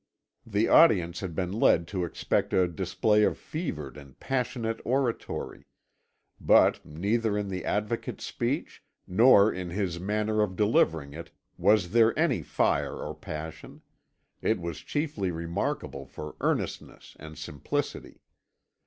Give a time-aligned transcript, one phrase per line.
[0.47, 5.67] The audience had been led to expect a display of fevered and passionate oratory;
[6.39, 12.17] but neither in the Advocate's speech nor in his manner of delivering it was there
[12.17, 13.83] any fire or passion;
[14.41, 18.21] it was chiefly remarkable for earnestness and simplicity.